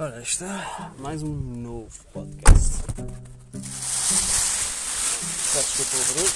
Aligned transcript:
Ora, 0.00 0.22
está 0.22 0.92
mais 1.00 1.24
um 1.24 1.34
novo 1.34 1.90
podcast. 2.12 2.84
Peço 5.52 5.76
desculpa 5.76 5.90
pelo 5.90 6.04
barulho. 6.14 6.30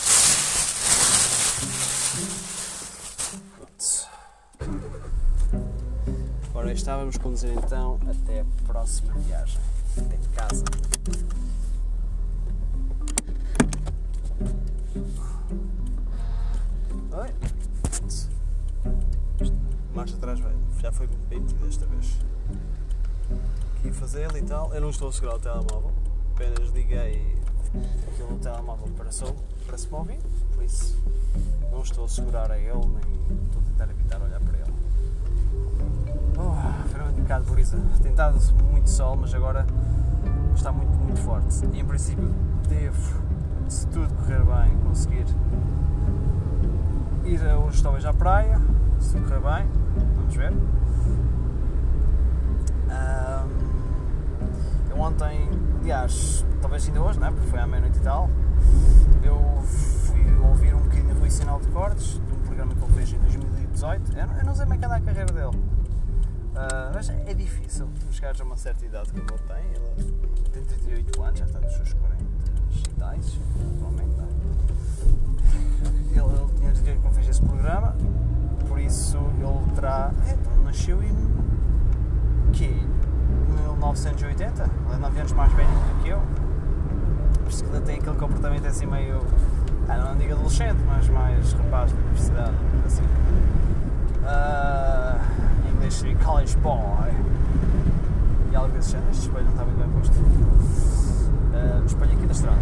Pronto. 3.57 4.09
Ora, 6.57 6.73
está, 6.73 6.97
vamos 6.97 7.17
conduzir 7.19 7.53
então 7.53 8.01
até 8.11 8.41
a 8.41 8.45
próxima 8.67 9.15
viagem. 9.21 9.61
Até 9.97 10.19
casa. 10.35 10.65
Oi. 17.13 17.31
Marcha 19.95 20.17
atrás, 20.17 20.41
velho. 20.41 20.59
Já 20.81 20.91
foi 20.91 21.07
bem 21.07 21.39
metido 21.39 21.65
desta 21.65 21.87
vez 21.87 22.19
aqui 23.83 23.91
fazê-lo 23.91 24.39
e 24.39 24.43
tal. 24.43 24.73
Eu 24.73 24.81
não 24.81 24.91
estou 24.91 25.09
a 25.09 25.13
segurar 25.13 25.35
o 25.35 25.39
telemóvel, 25.41 25.91
apenas 26.35 26.71
liguei 26.71 27.37
aquilo 28.07 28.39
telemóvel 28.39 28.89
para, 28.97 29.11
som, 29.11 29.35
para 29.67 29.77
se 29.77 29.89
mover, 29.89 30.21
por 30.55 30.63
isso 30.63 30.97
não 31.73 31.83
estou 31.83 32.05
a 32.05 32.09
segurar 32.09 32.51
a 32.53 32.59
ele, 32.59 32.69
nem 32.69 33.45
estou 33.45 33.61
a 33.61 33.65
tentar 33.65 33.91
evitar 33.91 34.23
olhar 34.23 34.41
para 34.41 34.59
ele. 34.59 34.73
Oh, 36.39 36.89
foi 36.89 37.01
um 37.03 37.13
bocado 37.13 37.51
brisa. 37.51 37.77
Tem 38.01 38.13
estado 38.13 38.39
muito 38.71 38.89
sol, 38.89 39.17
mas 39.17 39.35
agora 39.35 39.67
está 40.55 40.71
muito, 40.71 40.93
muito 40.93 41.21
forte. 41.21 41.67
E 41.73 41.81
em 41.81 41.85
princípio 41.85 42.33
devo, 42.69 43.21
se 43.69 43.87
tudo 43.89 44.15
correr 44.15 44.45
bem, 44.45 44.79
conseguir 44.79 45.27
ir 47.25 47.41
hoje 47.57 47.83
talvez 47.83 48.05
à 48.05 48.13
praia, 48.13 48.61
se 49.01 49.19
correr 49.19 49.41
bem, 49.41 49.69
vamos 50.17 50.37
ver. 50.37 50.53
Um, 52.93 53.73
eu 54.93 55.01
ontem, 55.01 55.49
aliás, 55.81 56.45
talvez 56.61 56.87
ainda 56.87 57.01
hoje, 57.01 57.19
não 57.19 57.27
é? 57.27 57.31
porque 57.31 57.47
foi 57.47 57.59
à 57.59 57.67
meia-noite 57.67 57.99
e 57.99 58.03
tal, 58.03 58.29
eu 59.23 59.63
fui 59.63 60.37
ouvir 60.47 60.75
um 60.75 60.81
bocadinho 60.81 61.19
Rui 61.19 61.31
Sinal 61.31 61.59
de 61.61 61.67
Cortes, 61.69 62.21
de 62.27 62.33
um 62.33 62.39
programa 62.41 62.75
que 62.75 62.85
ele 62.85 62.93
fez 62.93 63.13
em 63.15 63.19
2018. 63.19 64.13
Eu 64.19 64.45
não, 64.45 64.55
sei 64.55 64.65
como 64.65 64.75
é 64.75 64.79
que 64.79 64.85
anda 64.85 64.97
a 64.97 65.01
carreira 65.01 65.33
dele. 65.33 65.57
Uh, 65.57 66.93
mas 66.95 67.09
é 67.09 67.33
difícil 67.33 67.89
chegar 68.11 68.35
a 68.39 68.45
uma 68.45 68.57
certa 68.59 68.85
idade 68.85 69.11
como 69.13 69.25
ele 69.31 69.39
tem. 69.39 69.65
Ele 69.73 70.51
tem 70.53 70.63
38 70.63 71.23
anos, 71.23 71.39
já 71.39 71.47
está 71.47 71.61
nos 71.61 71.73
seus 71.73 71.95
40 71.95 72.23
e 72.23 72.95
tais. 72.99 73.39
Não 73.81 73.89
é? 73.99 74.03
ele, 76.11 76.43
ele 76.43 76.55
tinha 76.59 76.73
38 76.73 77.01
quando 77.01 77.15
fez 77.15 77.29
esse 77.29 77.41
programa, 77.41 77.97
por 78.69 78.79
isso 78.79 79.17
ele 79.17 79.75
terá. 79.75 80.13
É, 80.29 80.33
então, 80.33 80.63
nasceu 80.63 81.03
em. 81.03 81.17
que 82.53 82.87
1980, 83.83 84.63
ele 84.63 84.95
é 84.95 84.97
9 84.97 85.19
anos 85.19 85.33
mais 85.33 85.53
velho 85.53 85.69
do 85.69 86.03
que 86.03 86.09
eu. 86.09 86.23
Por 87.43 87.51
isso 87.51 87.65
que 87.65 87.71
ele 87.71 87.85
tem 87.85 87.97
aquele 87.97 88.17
comportamento 88.17 88.67
assim 88.67 88.87
meio. 88.87 89.21
Ah, 89.89 89.97
não 89.97 90.17
digo 90.17 90.35
adolescente, 90.35 90.79
mas 90.87 91.09
mais 91.09 91.53
rapaz 91.53 91.93
da 91.93 91.99
universidade, 91.99 92.55
assim. 92.87 93.03
Uh, 94.23 95.21
em 95.67 95.73
inglês 95.75 96.05
college 96.25 96.57
boy. 96.59 97.11
E 98.53 98.57
algo 98.57 98.73
desse 98.73 98.93
género. 98.93 99.11
Este 99.11 99.23
espelho 99.23 99.45
não 99.45 99.53
está 99.53 99.65
muito 99.65 99.79
bem 99.79 99.89
posto. 99.91 100.15
Uh, 100.21 101.85
espelho 101.85 102.13
aqui 102.13 102.27
da 102.27 102.33
estrada. 102.33 102.59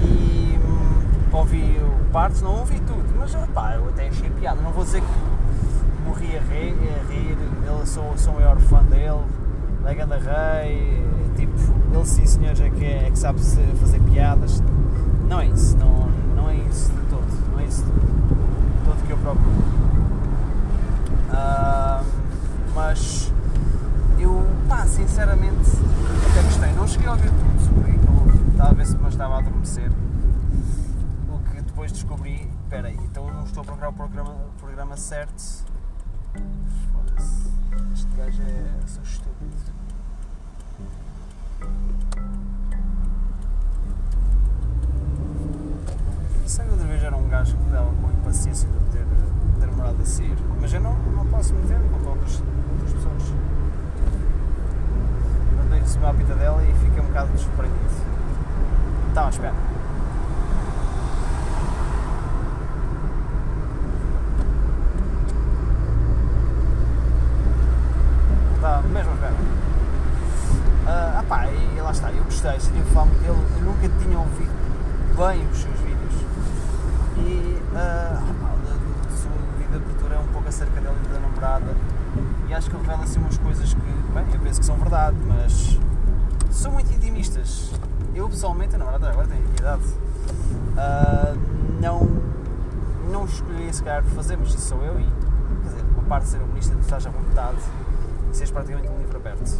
E 0.00 0.58
hum, 0.58 1.36
ouvi 1.36 1.80
partes, 2.10 2.40
não 2.40 2.60
ouvi 2.60 2.80
tudo, 2.80 3.04
mas 3.18 3.34
eu 3.34 3.88
até 3.90 4.08
achei 4.08 4.30
piada. 4.30 4.60
Não 4.62 4.72
vou 4.72 4.84
dizer 4.84 5.02
que 5.02 6.08
morri 6.08 6.36
a 6.36 6.40
rir, 6.40 6.74
a 6.98 7.12
rir 7.12 7.38
eu 7.66 7.86
sou, 7.86 8.16
sou 8.16 8.32
o 8.32 8.36
maior 8.36 8.58
fã 8.58 8.82
dele 8.84 9.22
da 9.82 10.16
Rei, 10.16 11.04
tipo, 11.36 11.52
ele 11.92 12.06
sim 12.06 12.24
senhores 12.26 12.60
é 12.60 12.70
que, 12.70 12.84
é, 12.84 13.06
é 13.06 13.10
que 13.10 13.18
sabe 13.18 13.40
fazer 13.78 14.00
piadas. 14.00 14.62
Não 15.28 15.40
é 15.40 15.46
isso, 15.46 15.76
não, 15.76 16.08
não 16.36 16.48
é 16.48 16.56
isso 16.56 16.90
de 16.92 17.00
todo, 17.08 17.50
não 17.50 17.60
é 17.60 17.64
isso 17.64 17.84
de 17.84 18.84
todo 18.84 19.06
que 19.06 19.12
eu 19.12 19.18
procuro. 19.18 19.50
Uh, 21.30 22.04
mas 22.74 23.32
eu, 24.18 24.46
pá, 24.68 24.86
sinceramente, 24.86 25.70
até 26.30 26.42
gostei. 26.42 26.72
Não 26.72 26.86
cheguei 26.86 27.08
a 27.08 27.12
ouvir 27.12 27.30
tudo, 27.30 27.74
porque 27.74 27.92
se 28.84 28.96
me 28.96 29.08
estava 29.08 29.36
a 29.36 29.38
adormecer. 29.38 29.90
O 31.28 31.38
que 31.50 31.62
depois 31.62 31.92
descobri, 31.92 32.48
espera 32.64 32.88
aí, 32.88 32.98
então 33.04 33.26
não 33.32 33.44
estou 33.44 33.62
a 33.62 33.64
procurar 33.64 33.88
o 33.88 33.92
programa, 33.92 34.30
o 34.30 34.60
programa 34.60 34.96
certo. 34.96 35.64
Foda-se, 36.92 37.50
este 37.92 38.16
gajo 38.16 38.42
é. 38.42 38.86
sou 38.86 39.31
dava 48.32 48.38
com 48.38 48.38
impaciência 48.38 48.68
de 48.68 48.96
ter, 48.96 49.04
demorado 49.60 50.00
a 50.00 50.04
sair. 50.04 50.36
Mas 50.60 50.72
eu 50.72 50.80
não, 50.80 50.94
não 50.94 51.26
posso 51.26 51.54
meter 51.54 51.78
com 51.78 52.08
outras, 52.08 52.42
outras 52.72 52.92
pessoas. 52.92 53.32
Eu 55.58 55.70
tenho 55.70 55.82
que 55.82 55.90
subir 55.90 56.06
a 56.06 56.14
pita 56.14 56.34
dela 56.34 56.62
e 56.64 56.72
fiquei 56.74 57.00
um 57.00 57.06
bocado 57.06 57.32
desprendido. 57.32 57.78
Tá, 59.14 59.28
espera. 59.28 59.54
Tá, 68.60 68.82
mesmo 68.82 69.10
a 69.10 69.14
espera. 69.14 69.34
Uh, 70.82 71.18
ah 71.18 71.24
pá, 71.28 71.46
e 71.46 71.80
lá 71.80 71.90
está, 71.92 72.10
eu 72.10 72.24
gostei, 72.24 72.58
seria 72.58 72.82
falar 72.86 73.06
muito 73.06 73.20
dele, 73.20 73.38
eu 73.58 73.64
nunca 73.64 73.88
tinha 74.02 74.18
ouvido 74.18 74.50
bem 75.16 75.46
os 75.46 75.58
seus 75.58 75.78
vídeos 75.78 76.32
e 77.18 77.62
uh, 77.72 77.76
a 77.76 79.10
sua 79.10 79.30
vida 79.58 79.70
de 79.70 79.76
abertura 79.76 80.14
é 80.14 80.18
um 80.18 80.26
pouco 80.28 80.48
acerca 80.48 80.80
e 82.48 82.54
acho 82.54 82.70
que 82.70 82.76
ele 82.76 82.84
revela 82.84 83.02
assim 83.02 83.18
umas 83.18 83.36
coisas 83.38 83.74
que, 83.74 83.80
bem, 84.14 84.24
eu 84.32 84.40
penso 84.40 84.60
que 84.60 84.66
são 84.66 84.76
verdade, 84.76 85.16
mas 85.26 85.76
são 86.50 86.70
muito 86.70 86.92
intimistas. 86.92 87.72
Eu 88.14 88.28
pessoalmente, 88.28 88.76
a 88.76 88.78
namorada 88.78 89.10
agora 89.10 89.26
tem 89.26 89.40
idade, 89.58 89.82
uh, 89.82 91.36
não, 91.80 92.06
não 93.10 93.24
escolheria 93.24 93.72
se 93.72 93.82
calhar 93.82 94.04
fazer, 94.04 94.36
mas 94.36 94.50
isso 94.50 94.68
sou 94.68 94.84
eu 94.84 95.00
e, 95.00 95.04
quer 95.04 95.68
dizer, 95.70 95.84
uma 95.94 96.02
parte 96.04 96.24
de 96.24 96.30
ser 96.30 96.38
humanista, 96.38 96.74
tu 96.74 96.80
estás 96.82 97.06
à 97.06 97.10
vontade 97.10 97.58
e 98.30 98.36
seres 98.36 98.52
praticamente 98.52 98.88
um 98.88 98.98
livro 98.98 99.16
aberto. 99.16 99.58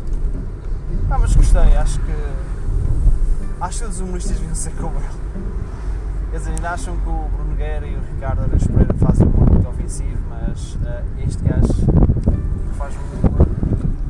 Ah, 1.11 1.19
mas 1.19 1.35
gostei, 1.35 1.77
acho 1.77 1.99
que. 2.01 2.13
Acho 3.61 3.79
que 3.81 3.85
os 3.87 4.01
humoristas 4.01 4.37
deviam 4.37 4.55
ser 4.55 4.73
como 4.73 4.99
ele. 4.99 6.39
Dizer, 6.39 6.51
ainda 6.51 6.71
acham 6.71 6.97
que 6.97 7.09
o 7.09 7.29
Bruno 7.29 7.57
Guerra 7.57 7.87
e 7.87 7.97
o 7.97 8.01
Ricardo 8.01 8.43
Araújo 8.43 8.69
Pereira 8.69 8.95
fazem 8.95 9.27
um 9.27 9.31
muito 9.31 9.69
ofensivo, 9.69 10.19
mas 10.49 10.75
uh, 10.75 11.03
este 11.25 11.43
gajo 11.45 11.73
faz 12.77 12.95
um 12.97 13.27
humor 13.27 13.49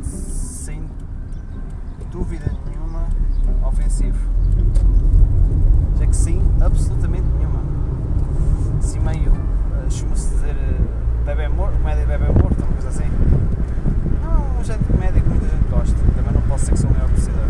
sem 0.02 0.82
dúvida 2.10 2.50
nenhuma 2.66 3.06
ofensivo. 3.66 4.18
Já 5.98 6.06
que 6.06 6.16
sim, 6.16 6.42
absolutamente 6.60 7.26
nenhuma. 7.36 7.60
Assim 8.78 9.00
meio. 9.00 9.32
Uh, 9.32 9.90
Chama-se 9.90 10.30
dizer 10.34 10.54
uh, 10.54 11.24
bebê 11.24 11.48
morto, 11.48 11.76
comédia 11.78 12.06
bebê 12.06 12.26
morto, 12.26 12.62
uma 12.62 12.72
coisa 12.72 12.88
assim. 12.88 13.10
Não, 14.22 14.60
um 14.60 14.64
género 14.64 14.84
de 14.84 14.92
comédia 14.92 15.20
que 15.20 15.28
muita 15.28 15.46
gente 15.46 15.68
gosta. 15.70 15.96
Também 16.16 16.32
não 16.32 16.42
posso 16.42 16.64
ser 16.66 16.72
que 16.72 16.78
sou 16.78 16.90
o 16.90 16.92
maior 16.92 17.06
apreciador. 17.06 17.44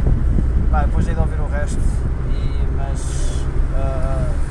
Vai, 0.71 0.87
depois 0.87 1.07
hei 1.07 1.15
de 1.15 1.21
ouvir 1.21 1.41
o 1.41 1.47
resto, 1.49 1.81
e, 2.31 2.67
mas 2.77 3.45
uh, 3.75 4.43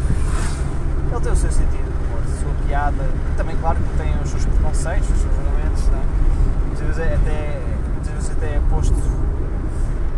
ele 1.11 1.21
tem 1.21 1.31
o 1.31 1.35
seu 1.35 1.51
sentido 1.51 1.83
de 1.83 2.05
humor, 2.05 2.21
a 2.23 2.39
sua 2.39 2.53
piada. 2.67 3.09
Também, 3.35 3.55
claro, 3.57 3.77
que 3.77 3.97
tem 3.97 4.13
os 4.23 4.29
seus 4.29 4.45
preconceitos, 4.45 5.09
os 5.09 5.17
seus 5.19 5.35
julgamentos, 5.35 5.83
né? 5.87 6.03
muitas, 6.67 6.87
vezes 6.87 6.99
é 6.99 7.15
até, 7.15 7.61
muitas 7.93 8.13
vezes 8.13 8.31
até 8.31 8.55
é 8.55 8.61
posto 8.69 8.95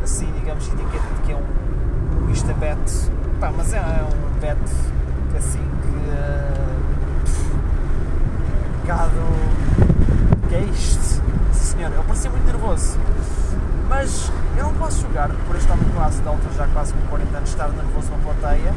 assim, 0.04 0.32
digamos, 0.38 0.68
etiqueta 0.68 1.08
de 1.16 1.22
que 1.22 1.32
é 1.32 1.36
um 1.36 2.18
humorista 2.18 2.54
bet. 2.54 3.12
Pá, 3.40 3.52
mas 3.56 3.74
é, 3.74 3.78
é 3.78 4.04
um 4.04 4.40
bet 4.40 4.60
assim 5.38 5.60
que. 5.82 5.90
Uh, 5.98 6.74
um 8.76 8.82
bocado. 8.82 9.12
que 10.50 10.56
é 10.56 10.64
isto? 10.66 11.24
senhor, 11.54 11.92
eu 11.94 12.04
parecia 12.04 12.30
muito 12.30 12.46
nervoso. 12.46 13.00
Mas 13.90 14.32
julgar 15.14 15.30
por 15.46 15.56
este 15.56 15.72
homem 15.72 15.86
quase 15.94 16.22
de 16.22 16.28
altura, 16.28 16.54
já 16.56 16.68
quase 16.70 16.92
com 16.94 17.08
40 17.08 17.38
anos, 17.38 17.50
estar 17.50 17.70
nervoso 17.70 18.12
na 18.12 18.18
plateia, 18.18 18.74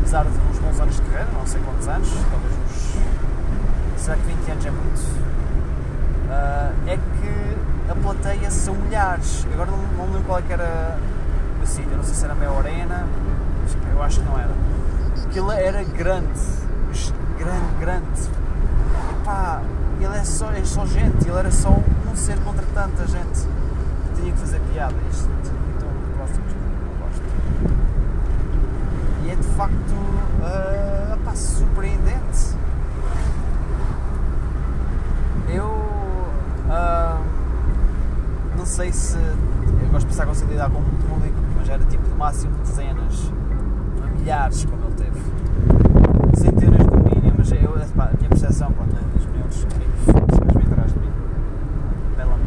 apesar 0.00 0.24
de 0.24 0.30
uns 0.50 0.58
bons 0.58 0.80
anos 0.80 0.96
de 0.96 1.02
carreira, 1.02 1.28
não 1.32 1.46
sei 1.46 1.60
quantos 1.62 1.86
anos, 1.86 2.08
talvez 2.28 2.52
uns. 2.58 4.02
Será 4.02 4.16
que 4.16 4.22
20 4.22 4.50
anos 4.50 4.66
é 4.66 4.70
muito? 4.70 5.00
Uh, 6.26 6.88
é 6.88 6.96
que 6.96 7.90
a 7.90 7.94
plateia 7.94 8.50
são 8.50 8.74
milhares. 8.74 9.46
Agora 9.52 9.70
não, 9.70 9.78
não 9.96 10.06
lembro 10.06 10.22
qual 10.24 10.38
é 10.40 10.42
que 10.42 10.52
era 10.52 10.98
o 11.62 11.66
sítio, 11.66 11.96
não 11.96 12.02
sei 12.02 12.14
se 12.14 12.24
era 12.24 12.32
a 12.32 12.36
meia 12.36 12.50
arena, 12.50 13.06
eu 13.92 14.02
acho 14.02 14.20
que 14.20 14.26
não 14.26 14.38
era. 14.38 14.50
Aquilo 15.24 15.52
era 15.52 15.84
grande, 15.84 16.40
grande, 17.38 17.74
grande. 17.78 18.30
Pá, 19.24 19.62
ele 20.00 20.16
é 20.16 20.24
só, 20.24 20.50
é 20.50 20.64
só 20.64 20.84
gente, 20.84 21.28
ele 21.28 21.38
era 21.38 21.50
só 21.52 21.70
um 21.70 22.16
ser 22.16 22.38
contra 22.40 22.64
tanta 22.74 23.06
gente. 23.06 23.46
tinha 24.16 24.32
que 24.32 24.38
fazer 24.38 24.60
piada. 24.72 24.94
Isto 25.10 25.28
então 25.44 25.60
próximos 26.20 26.52
não 26.52 27.06
gosto. 27.06 27.22
E 29.24 29.30
é 29.30 29.34
de 29.34 29.39
facto 29.56 29.92
uh, 29.94 31.18
pá, 31.24 31.34
surpreendente. 31.34 32.56
Eu 35.48 35.66
uh, 35.66 37.24
não 38.56 38.64
sei 38.66 38.92
se 38.92 39.16
eu 39.16 39.88
gosto 39.90 40.06
de 40.06 40.06
pensar 40.06 40.22
que 40.22 40.28
consigo 40.28 40.50
lidar 40.50 40.70
com 40.70 40.78
o 40.78 40.84
público, 41.08 41.36
mas 41.56 41.68
era 41.68 41.84
tipo 41.84 42.04
de 42.04 42.14
máximo 42.14 42.56
dezenas, 42.58 43.32
milhares 44.18 44.64
como 44.64 44.84
ele 44.84 44.94
teve. 44.94 45.20
Centenas 46.36 46.86
no 46.86 46.96
mínimo, 46.98 47.34
mas 47.38 47.50
eu, 47.52 47.72
pá, 47.96 48.10
a 48.12 48.16
minha 48.16 48.28
percepção, 48.28 48.72
pronto, 48.72 48.96
é 48.96 49.18
dos 49.18 49.26
meus 49.26 49.66
amigos 49.74 50.00
vêm 50.54 50.66
atrás 50.72 50.92
de 50.92 50.98
mim. 51.00 51.12
Bela. 52.16 52.38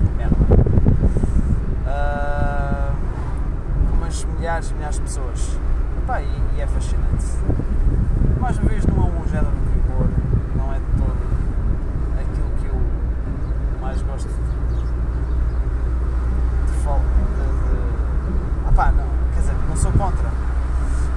Uh, 1.86 2.94
umas 3.98 4.26
milhares 4.26 4.72
e 4.72 4.74
milhares 4.76 4.96
de 4.96 5.02
pessoas. 5.02 5.62
Epá, 6.04 6.22
e, 6.22 6.42
e 6.58 6.62
é 6.62 6.68
fascinante. 6.68 7.26
Mais 8.40 8.58
uma 8.58 8.70
vez 8.70 8.86
não 8.86 8.98
é 8.98 9.06
um 9.08 9.28
género 9.28 9.52
de 9.52 9.80
humor, 9.80 10.08
não 10.58 10.74
é 10.74 10.78
de 10.80 10.86
todo 10.98 11.16
aquilo 12.20 12.50
que 12.60 12.66
eu 12.68 12.82
mais 13.82 14.02
gosto 14.02 14.28
de, 14.28 14.34
de, 16.66 16.74
fal- 16.84 17.00
de, 17.00 17.04
de 17.36 17.78
ah 18.68 18.72
pá, 18.76 18.92
não, 18.92 19.06
quer 19.34 19.40
dizer, 19.42 19.56
não 19.70 19.76
sou 19.78 19.92
contra. 19.94 20.30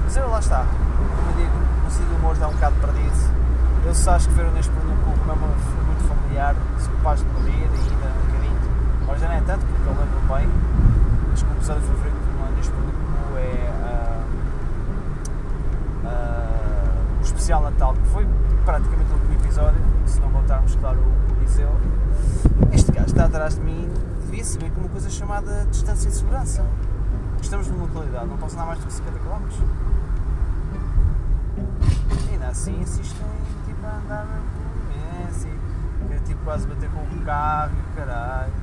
Mas 0.05 0.15
eu 0.15 0.29
lá 0.29 0.39
está, 0.39 0.59
como 0.65 1.31
eu 1.31 1.35
digo, 1.35 1.57
o 1.85 1.91
sentido 1.91 2.09
do 2.11 2.15
humor 2.15 2.33
está 2.33 2.47
um 2.47 2.53
bocado 2.53 2.75
perdido. 2.77 3.37
Eu 3.85 3.93
só 3.93 4.11
acho 4.11 4.27
que 4.29 4.35
ver 4.35 4.45
o 4.45 4.51
neste 4.51 4.71
produto 4.71 4.97
como 5.19 5.31
é 5.31 5.35
muito 5.35 6.07
familiar, 6.07 6.55
sou 6.79 6.93
capaz 6.95 7.19
de 7.19 7.25
me 7.25 7.49
rir 7.51 7.63
ainda 7.63 8.07
um 8.07 8.25
bocadinho. 8.25 8.57
Agora 9.03 9.19
já 9.19 9.27
não 9.27 9.35
é 9.35 9.41
tanto, 9.41 9.65
porque 9.65 9.87
eu 9.89 9.93
lembro 9.93 10.19
bem, 10.33 10.47
acho 11.33 11.43
que 11.45 11.51
o 11.51 11.55
episódio 11.55 11.81
favorito 11.83 12.15
do 12.15 12.55
neste 12.55 12.71
produto 12.71 13.37
é 13.37 13.71
ah, 13.83 14.23
ah, 16.05 17.19
o 17.19 17.23
especial 17.47 17.61
Natal, 17.61 17.93
que 17.93 18.07
foi 18.09 18.27
praticamente 18.65 19.09
o 19.09 19.13
último 19.13 19.33
episódio, 19.35 19.79
se 20.05 20.19
não 20.19 20.29
contarmos, 20.31 20.75
claro, 20.75 20.99
o 20.99 21.33
Coliseu. 21.33 21.71
Este 22.73 22.91
gajo 22.91 23.07
está 23.07 23.23
atrás 23.23 23.55
de 23.55 23.61
mim, 23.61 23.89
devia 24.25 24.43
saber 24.43 24.69
que 24.69 24.77
uma 24.77 24.89
coisa 24.89 25.09
chamada 25.09 25.65
distância 25.71 26.09
de 26.09 26.15
segurança. 26.17 26.65
Estamos 27.41 27.69
numa 27.69 27.83
localidade, 27.83 28.25
não 28.25 28.35
posso 28.35 28.55
andar 28.55 28.65
mais 28.65 28.79
do 28.79 28.87
que 28.87 28.91
50 28.91 29.19
km. 29.19 29.47
E 32.27 32.33
ainda 32.33 32.47
assim 32.49 32.81
insistem 32.81 33.27
tipo, 33.65 33.85
a 33.85 33.95
andar 33.95 34.27
imenso 34.91 35.47
e 35.47 36.13
eu, 36.13 36.19
tipo, 36.19 36.43
quase 36.43 36.67
bater 36.67 36.89
com 36.89 36.99
o 36.99 37.21
carro 37.23 37.71
e 37.77 37.79
o 37.79 37.95
caralho. 37.95 38.53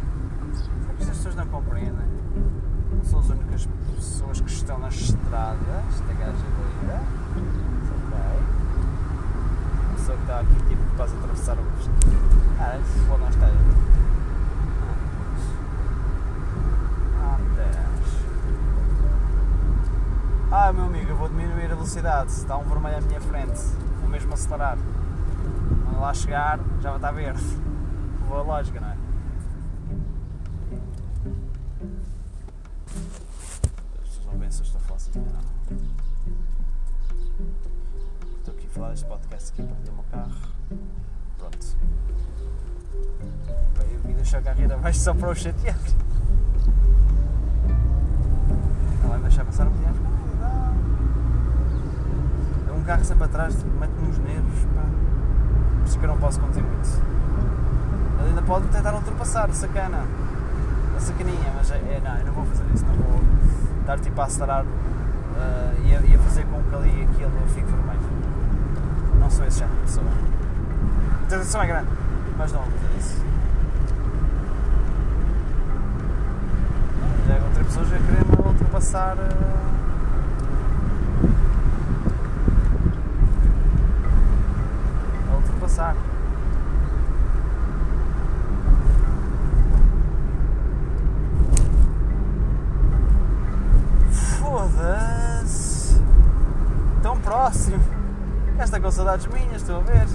Sabe 0.52 0.96
que 0.98 1.02
as 1.04 1.08
pessoas 1.08 1.34
não 1.36 1.46
compreendem? 1.46 2.06
Não 2.92 3.02
são 3.02 3.20
as 3.20 3.30
únicas 3.30 3.66
pessoas 3.96 4.42
que 4.42 4.50
estão 4.50 4.78
nas 4.78 4.94
estradas. 4.94 5.84
Esta 5.88 6.12
gaja 6.12 6.32
é 6.32 6.84
doida. 6.84 7.00
Ok. 8.12 8.54
A 9.94 9.96
pessoa 9.96 10.18
que 10.18 10.22
está 10.34 10.40
aqui 10.40 10.54
tipo 10.68 10.82
quase 10.96 11.14
a 11.14 11.18
atravessar 11.18 11.56
o. 11.56 11.62
Ah, 12.58 12.78
isso 12.78 13.06
pode 13.06 13.20
não 13.20 13.28
estar. 13.28 13.50
Ah, 17.20 17.38
Deus. 17.54 18.16
Ah, 20.50 20.72
meu 20.72 20.84
amigo, 20.86 21.10
eu 21.10 21.16
vou 21.16 21.28
diminuir 21.28 21.66
a 21.66 21.74
velocidade. 21.74 22.30
Está 22.32 22.56
um 22.56 22.64
vermelho 22.64 22.98
à 22.98 23.00
minha 23.00 23.20
frente. 23.20 23.60
Vou 24.00 24.10
mesmo 24.10 24.34
acelerar. 24.34 24.76
Quando 25.84 26.00
lá 26.00 26.14
chegar, 26.14 26.58
já 26.80 26.90
vai 26.90 26.98
estar 26.98 27.12
verde. 27.12 27.44
Boa 28.28 28.42
lógica, 28.42 28.80
não 28.80 28.88
é? 28.88 28.93
Falar 38.84 38.92
deste 38.92 39.06
podcast 39.06 39.52
aqui 39.52 39.62
para 39.62 39.92
o 39.92 39.94
meu 39.94 40.04
carro. 40.10 40.34
Pronto. 41.38 41.66
Pá, 43.74 43.82
Eu 43.90 43.98
vim 44.00 44.12
deixar 44.12 44.38
a 44.38 44.42
carreira 44.42 44.74
abaixo 44.74 45.00
só 45.00 45.14
para 45.14 45.30
o 45.30 45.34
chatear. 45.34 45.78
Não 49.02 49.08
vai 49.08 49.20
deixar 49.20 49.44
passar 49.46 49.66
um 49.68 49.72
dia. 49.72 49.88
É 52.68 52.72
um 52.72 52.84
carro 52.84 53.04
sempre 53.06 53.24
atrás, 53.24 53.54
tipo, 53.54 53.70
mete-me 53.70 54.06
nos 54.06 54.18
nervos. 54.18 54.64
Pá. 54.74 54.82
Por 55.78 55.86
isso 55.86 55.98
que 55.98 56.04
eu 56.04 56.08
não 56.08 56.18
posso 56.18 56.40
conduzir 56.40 56.62
muito. 56.62 56.88
Ele 58.20 58.28
ainda 58.28 58.42
pode 58.42 58.68
tentar 58.68 58.94
ultrapassar, 58.94 59.50
sacana. 59.54 60.04
A 60.94 61.00
sacaninha, 61.00 61.54
mas 61.56 61.70
é, 61.70 61.76
é, 61.76 62.02
não, 62.04 62.18
eu 62.18 62.26
não 62.26 62.32
vou 62.34 62.44
fazer 62.44 62.64
isso, 62.74 62.84
não 62.84 62.94
vou 62.96 63.22
estar 63.80 63.98
tipo 63.98 64.20
a 64.20 64.24
acelerar 64.24 64.66
ah, 65.38 65.72
e, 65.86 65.96
a, 65.96 66.00
e 66.02 66.14
a 66.14 66.18
fazer 66.18 66.44
com 66.44 66.62
que 66.62 66.74
ali 66.74 67.08
aquilo 67.10 67.48
fique 67.48 67.66
vermelho. 67.72 68.13
Não 69.24 69.30
sou 69.30 69.46
esse 69.46 69.60
género 69.60 69.74
de 69.76 69.82
pessoa. 69.84 70.06
A 71.22 71.26
tentação 71.26 71.62
é 71.62 71.66
grande, 71.66 71.88
mas 72.36 72.52
não 72.52 72.60
vou 72.60 72.70
fazer 72.72 72.98
isso. 72.98 73.24
Já 77.26 77.38
encontrei 77.38 77.64
pessoas 77.64 77.86
a 77.86 77.96
querer-me 77.96 78.46
ultrapassar. 78.46 79.16
ah, 79.18 79.32
a 85.32 85.36
ultrapassar. 85.36 85.96
Foda-se! 94.38 95.98
Tão 97.02 97.18
próximo! 97.20 98.04
Esta 98.56 98.80
com 98.80 98.90
saudades 98.90 99.26
minhas, 99.26 99.62
estou 99.62 99.76
a 99.76 99.80
ver. 99.80 100.06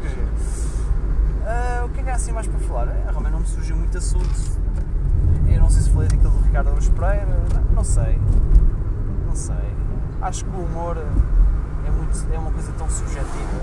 Que 0.00 0.08
giro. 0.08 0.28
Ah, 1.44 1.82
o 1.84 1.88
que 1.88 2.00
é 2.00 2.02
que 2.04 2.10
há 2.10 2.14
assim 2.14 2.32
mais 2.32 2.46
para 2.46 2.58
falar? 2.60 2.88
Ah, 2.88 3.10
realmente 3.10 3.32
não 3.32 3.40
me 3.40 3.46
surgiu 3.46 3.76
muito 3.76 3.98
assunto. 3.98 4.30
Eu 5.48 5.60
não 5.60 5.68
sei 5.68 5.82
se 5.82 5.90
falei 5.90 6.08
Aruz 6.84 6.88
Pereira, 6.88 7.26
não, 7.26 7.76
não 7.76 7.84
sei. 7.84 8.18
Não 9.26 9.34
sei. 9.34 9.74
Acho 10.20 10.44
que 10.44 10.50
o 10.50 10.64
humor 10.64 10.98
é, 10.98 11.90
muito, 11.90 12.32
é 12.32 12.38
uma 12.38 12.50
coisa 12.50 12.72
tão 12.72 12.88
subjetiva. 12.90 13.62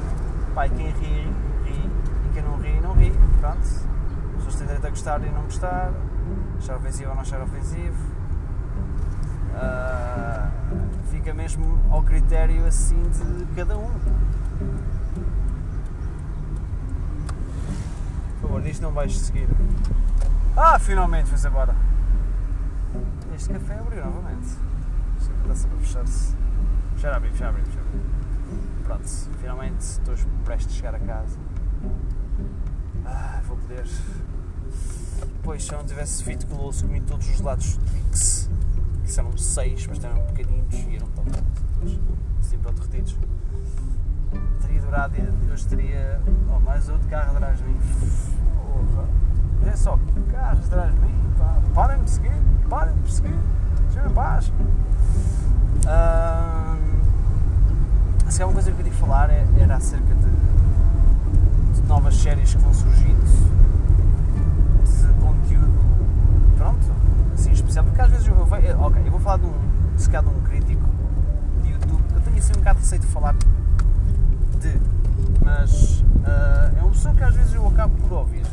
Pai, 0.56 0.70
quem 0.70 0.88
ri, 0.88 1.32
ri, 1.64 1.92
e 2.26 2.34
quem 2.34 2.44
não 2.44 2.58
ri, 2.58 2.80
não 2.82 2.94
ri. 2.94 3.14
Pronto. 3.40 3.60
As 3.60 4.36
pessoas 4.38 4.56
têm 4.56 4.68
direito 4.68 4.88
a 4.88 4.90
gostar 4.90 5.24
e 5.24 5.30
não 5.30 5.44
gostar, 5.44 5.92
achar 6.58 6.78
ofensivo 6.78 7.10
ou 7.10 7.16
não 7.16 7.22
achar 7.22 7.42
ofensivo. 7.42 7.98
Ah, 9.56 10.50
fica 11.12 11.34
mesmo 11.34 11.80
ao 11.92 12.02
critério 12.02 12.66
assim 12.66 13.02
de 13.04 13.46
cada 13.56 13.78
um. 13.78 13.92
Por 18.40 18.48
favor, 18.48 18.62
diz 18.62 18.80
não 18.80 18.92
vais 18.92 19.16
seguir. 19.18 19.48
Ah, 20.58 20.80
finalmente 20.80 21.30
foi-se 21.30 21.48
embora. 21.48 21.91
Este 23.42 23.54
café 23.54 23.74
abriu 23.74 24.06
novamente. 24.06 24.50
Isto 25.18 25.34
está 25.42 25.56
sempre 25.56 25.78
a 25.78 25.82
fechar-se. 25.82 26.36
Fechar 26.94 27.14
a 27.14 27.18
abrir, 27.18 27.32
fechar 27.32 27.46
a 27.46 27.50
abrir, 27.50 27.66
fechar 27.66 27.80
a 27.80 27.84
abrir. 27.86 28.02
Pronto, 28.84 29.10
finalmente 29.40 29.80
estou 29.80 30.16
prestes 30.46 30.68
a 30.68 30.76
chegar 30.76 30.94
a 30.94 31.00
casa. 31.00 31.40
Ah, 33.04 33.42
vou 33.48 33.58
poder. 33.58 33.88
Pois, 35.42 35.64
se 35.64 35.74
eu 35.74 35.80
não 35.80 35.86
tivesse 35.88 36.24
feito 36.24 36.46
colosso, 36.46 36.86
comi 36.86 37.02
todos 37.02 37.28
os 37.30 37.42
lados 37.42 37.80
Pix. 37.92 38.48
Que 39.04 39.20
eram 39.20 39.36
seis, 39.36 39.88
mas 39.88 40.04
eram 40.04 40.24
pequeninos 40.28 40.76
e 40.76 40.96
eram 40.98 41.08
tão 41.08 41.24
bons. 41.24 42.00
Assim, 42.40 42.60
pronto, 42.60 42.80
retidos. 42.84 43.18
Teria 44.62 44.82
durado 44.82 45.16
e 45.18 45.52
hoje 45.52 45.66
teria 45.66 46.22
oh, 46.48 46.60
mais 46.60 46.88
outro 46.90 47.10
carro 47.10 47.36
atrás 47.36 47.58
de 47.58 47.64
mim. 47.64 47.80
Porra. 48.56 49.10
É 49.66 49.76
só 49.76 49.98
carros 50.32 50.66
atrás 50.68 50.94
de 50.94 51.00
mim. 51.00 51.16
Pá. 51.38 51.58
Parem 51.74 52.04
de 52.04 52.10
seguir, 52.12 52.32
parem 52.70 52.94
de 52.96 53.00
me 53.02 53.12
seguir. 53.12 53.36
Sejam 53.92 54.10
em 54.10 54.14
paz. 54.14 54.52
Se 58.30 58.42
há 58.42 58.46
uma 58.46 58.54
coisa 58.54 58.72
que 58.72 58.74
eu 58.80 58.84
queria 58.84 58.98
falar 59.00 59.30
é- 59.30 59.46
era 59.60 59.76
acerca 59.76 60.14
de, 60.16 61.82
de 61.82 61.88
novas 61.88 62.16
séries 62.16 62.54
que 62.56 62.62
vão 62.62 62.74
surgindo 62.74 63.22
de 64.86 65.14
conteúdo 65.22 65.80
pronto, 66.56 66.86
assim 67.34 67.52
especial, 67.52 67.84
porque 67.84 68.00
às 68.02 68.10
vezes 68.10 68.28
eu, 68.28 68.36
eu- 68.36 68.82
ok, 68.82 69.02
eu 69.06 69.12
vou 69.12 69.20
falar 69.20 69.38
de 69.38 69.46
um, 69.48 69.54
se 69.98 70.10
calhar 70.10 70.24
de 70.24 70.30
um 70.38 70.42
crítico 70.44 70.82
de 71.64 71.72
YouTube, 71.72 72.02
que 72.08 72.16
eu 72.16 72.22
tenho 72.22 72.38
assim 72.38 72.54
um 72.54 72.60
bocado 72.60 72.78
de 72.78 72.84
receio 72.86 73.02
de 73.02 73.08
falar 73.08 73.34
de, 73.34 74.80
mas 75.44 76.04
ah, 76.26 76.72
é 76.78 76.82
uma 76.82 76.92
pessoa 76.92 77.14
que 77.14 77.24
às 77.24 77.36
vezes 77.36 77.54
eu 77.54 77.68
acabo 77.68 77.94
por 78.08 78.14
ouvir. 78.20 78.46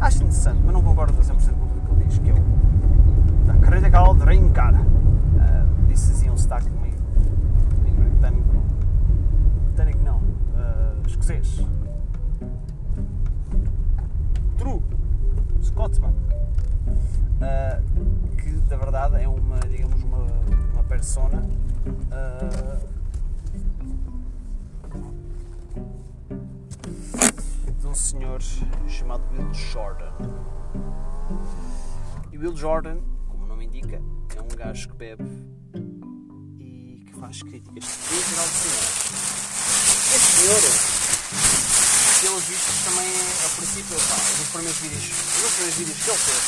Acho 0.00 0.18
interessante, 0.18 0.60
mas 0.64 0.72
não 0.72 0.82
concordo 0.82 1.18
a 1.18 1.22
100% 1.22 1.30
com 1.30 1.66
tudo 1.66 1.80
que 1.86 1.92
ele 1.92 2.04
diz, 2.04 2.18
que 2.18 2.30
é 2.30 2.32
o 2.32 3.46
da 3.46 3.54
Critical 3.66 4.14
Drinker. 4.14 4.74
Ah, 5.40 5.64
disse 5.88 6.12
assim 6.12 6.30
um 6.30 6.36
sotaque 6.36 6.70
meio, 6.70 6.94
meio 7.82 7.96
britânico, 7.96 8.56
britânico 9.66 10.02
não, 10.02 10.20
ah, 10.56 10.94
escocês. 11.06 11.66
True, 14.56 14.82
Scotsman. 15.62 16.14
uh, 17.40 18.36
que 18.36 18.50
da 18.68 18.76
verdade 18.76 19.22
é 19.22 19.28
uma, 19.28 19.58
digamos, 19.60 20.02
uma, 20.02 20.26
uma 20.74 20.82
persona 20.84 21.42
uh, 21.42 22.99
um 27.90 27.94
senhor 27.94 28.40
chamado 28.86 29.24
Will 29.32 29.52
Jordan. 29.52 30.12
E 32.30 32.38
Will 32.38 32.56
Jordan, 32.56 33.00
como 33.26 33.42
o 33.44 33.46
nome 33.48 33.66
indica, 33.66 34.00
é 34.36 34.40
um 34.40 34.46
gajo 34.46 34.90
que 34.90 34.94
bebe 34.94 35.24
e 36.60 37.04
que 37.04 37.12
faz 37.18 37.42
críticas 37.42 37.84
em 38.12 38.22
geral 38.30 38.46
de 38.46 38.54
cinema. 38.54 38.86
Este 40.14 40.30
senhor 40.36 40.62
pelos 42.20 42.44
vistos 42.44 42.84
também 42.84 43.08
é, 43.08 43.42
ao 43.42 43.50
princípio, 43.50 43.96
pá, 43.96 44.14
primeiros 44.52 44.78
vídeos, 44.78 45.02
dos 45.02 45.52
primeiros 45.52 45.78
vídeos 45.78 45.98
que 45.98 46.10
ele 46.10 46.18
fez, 46.18 46.44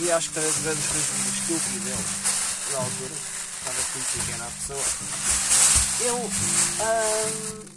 e 0.00 0.12
acho 0.12 0.28
que 0.28 0.34
talvez 0.34 0.54
dos 0.54 0.64
primeiros 0.64 1.10
vídeos 1.10 1.40
que 1.44 1.52
eu 1.52 1.58
vi 1.58 1.78
dele, 1.80 2.04
na 2.72 2.78
altura, 2.78 3.14
talvez 3.64 3.86
conheci 3.92 4.18
quem 4.24 4.34
era 4.34 4.44
a 4.44 4.50
pessoa, 4.50 4.84
ele, 6.00 6.24
hum, 6.80 7.68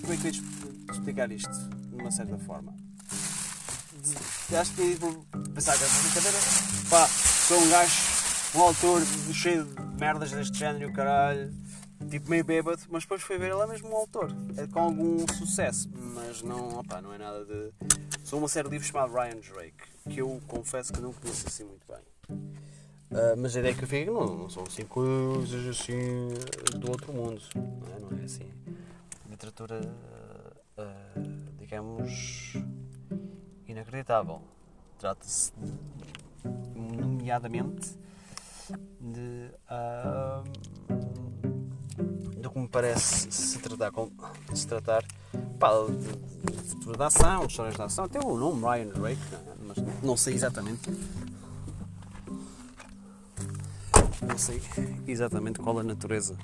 como 0.00 0.12
é 0.12 0.16
que 0.16 0.28
eu 0.28 0.32
ia 0.32 0.92
explicar 0.92 1.32
isto, 1.32 1.81
de 1.92 2.02
uma 2.02 2.10
certa 2.10 2.38
forma? 2.38 2.74
Acho 4.58 4.74
que 4.74 4.92
tipo, 4.92 5.24
pensar 5.54 5.76
que 5.78 5.84
é 5.84 5.88
brincadeira, 5.88 6.38
pá, 6.90 7.06
sou 7.06 7.58
um 7.58 7.70
gajo, 7.70 7.94
um 8.54 8.60
autor 8.60 9.02
cheio 9.32 9.64
de 9.64 9.80
merdas 9.98 10.32
deste 10.32 10.58
género, 10.58 10.92
caralho, 10.92 11.52
tipo 12.10 12.28
meio 12.28 12.44
bêbado, 12.44 12.82
mas 12.90 13.04
depois 13.04 13.22
foi 13.22 13.38
ver 13.38 13.52
ele 13.52 13.60
é 13.60 13.66
mesmo 13.66 13.88
um 13.88 13.96
autor, 13.96 14.34
é 14.56 14.66
com 14.66 14.80
algum 14.80 15.24
sucesso, 15.34 15.88
mas 15.94 16.42
não, 16.42 16.78
opa, 16.78 17.00
não 17.00 17.12
é 17.12 17.18
nada 17.18 17.44
de. 17.44 17.72
Sou 18.24 18.38
uma 18.38 18.48
série 18.48 18.68
de 18.68 18.72
livros 18.72 18.90
chamado 18.90 19.12
Ryan 19.12 19.40
Drake, 19.40 19.84
que 20.10 20.20
eu 20.20 20.40
confesso 20.48 20.92
que 20.92 21.00
não 21.00 21.12
conheço 21.12 21.46
assim 21.46 21.64
muito 21.64 21.86
bem. 21.86 22.02
Uh, 23.10 23.36
mas 23.36 23.54
a 23.54 23.60
ideia 23.60 23.74
que 23.74 23.84
eu 23.84 23.88
fico 23.88 24.12
não, 24.12 24.36
não 24.38 24.50
são 24.50 24.62
assim 24.64 24.84
coisas 24.86 25.66
assim 25.68 26.28
do 26.78 26.90
outro 26.90 27.12
mundo, 27.12 27.42
não 27.54 27.94
é, 27.94 28.00
não 28.00 28.18
é 28.20 28.24
assim. 28.24 28.50
Literatura, 29.30 29.80
uh, 30.78 31.41
digamos, 31.62 32.54
inacreditável. 33.68 34.42
Trata-se, 34.98 35.52
nomeadamente, 36.74 37.96
de. 39.00 39.50
Uh, 39.70 40.42
como 42.52 42.68
parece 42.68 43.32
se 43.32 43.58
tratar, 43.60 43.90
com, 43.90 44.10
se 44.54 44.66
tratar 44.66 45.02
pá, 45.58 45.70
de, 45.86 45.96
de, 45.96 46.96
de 46.98 47.02
ação, 47.02 47.46
histórias 47.46 47.76
de 47.76 47.82
ação, 47.82 48.04
até 48.04 48.20
o 48.20 48.36
nome 48.36 48.60
Ryan 48.60 48.88
Drake, 48.88 49.22
mas 49.62 49.78
não 50.02 50.16
sei 50.18 50.34
exatamente. 50.34 50.90
Não 54.20 54.36
sei 54.36 54.60
exatamente 55.06 55.60
qual 55.60 55.78
a 55.78 55.82
natureza 55.82 56.36